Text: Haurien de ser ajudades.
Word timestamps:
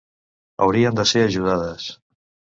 Haurien 0.65 0.97
de 1.01 1.05
ser 1.11 1.23
ajudades. 1.27 1.87